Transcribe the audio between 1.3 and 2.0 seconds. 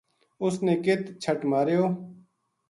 ماریو